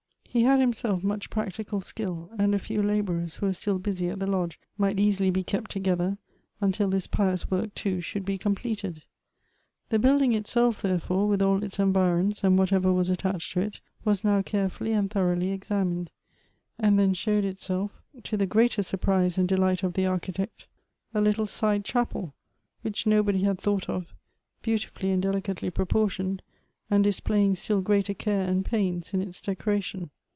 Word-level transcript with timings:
He 0.33 0.43
had 0.43 0.61
himself 0.61 1.03
much 1.03 1.29
practical 1.29 1.81
skill, 1.81 2.29
and 2.39 2.55
a 2.55 2.59
few 2.59 2.81
laborers 2.81 3.35
who 3.35 3.47
were 3.47 3.51
still 3.51 3.79
busy 3.79 4.07
at 4.07 4.19
the 4.19 4.25
lodge, 4.27 4.61
might 4.77 4.97
easily 4.97 5.29
be 5.29 5.43
kept 5.43 5.69
together, 5.71 6.17
until 6.61 6.87
this 6.89 7.05
pious 7.05 7.51
work 7.51 7.75
too 7.75 7.99
should 7.99 8.23
be 8.23 8.37
completed. 8.37 9.03
The 9.89 9.99
building 9.99 10.31
itself, 10.33 10.81
therefore, 10.81 11.27
with 11.27 11.41
all 11.41 11.61
its 11.65 11.79
environs, 11.79 12.45
and 12.45 12.57
whatever 12.57 12.93
was 12.93 13.09
attached 13.09 13.51
to 13.51 13.59
it, 13.59 13.81
was 14.05 14.23
now 14.23 14.41
carefully 14.41 14.93
and 14.93 15.09
thoroughly 15.11 15.51
examined; 15.51 16.09
and 16.79 16.97
then 16.97 17.13
showed 17.13 17.43
itself, 17.43 17.91
to 18.23 18.37
the 18.37 18.45
greatest 18.45 18.89
surprise 18.89 19.37
and 19.37 19.49
delight 19.49 19.83
of 19.83 19.95
the 19.95 20.05
architect, 20.05 20.69
a 21.13 21.19
little 21.19 21.45
side 21.45 21.83
chapel, 21.83 22.33
which 22.83 23.05
nobody 23.05 23.43
had 23.43 23.59
thought 23.59 23.89
of, 23.89 24.13
beautifully 24.61 25.11
and 25.11 25.23
delicately 25.23 25.69
proportioned, 25.69 26.41
and 26.89 27.03
displaying 27.03 27.53
still 27.53 27.81
greater 27.81 28.13
care 28.13 28.43
and 28.47 28.63
pains 28.63 29.13
in 29.13 29.21
its 29.21 29.41
decoration. 29.41 30.09